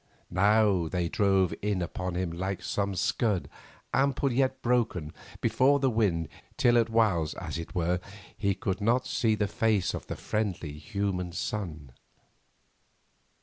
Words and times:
Now 0.31 0.87
they 0.87 1.07
drove 1.09 1.53
in 1.61 1.79
upon 1.83 2.15
him 2.15 2.31
like 2.31 2.63
some 2.63 2.95
scud, 2.95 3.47
ample 3.93 4.31
yet 4.33 4.63
broken, 4.63 5.13
before 5.41 5.79
the 5.79 5.91
wind, 5.91 6.27
till 6.57 6.79
at 6.79 6.89
whiles, 6.89 7.35
as 7.35 7.59
it 7.59 7.75
were, 7.75 7.99
he 8.35 8.55
could 8.55 8.81
not 8.81 9.05
see 9.05 9.35
the 9.35 9.47
face 9.47 9.93
of 9.93 10.07
the 10.07 10.15
friendly, 10.15 10.73
human 10.73 11.31
sun. 11.33 11.91